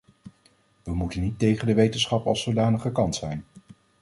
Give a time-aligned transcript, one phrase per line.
[0.83, 3.43] We moeten niet tegen de wetenschap als zodanig gekant zijn.